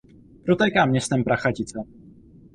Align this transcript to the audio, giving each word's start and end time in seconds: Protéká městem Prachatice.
Protéká 0.45 0.85
městem 0.85 1.23
Prachatice. 1.23 1.79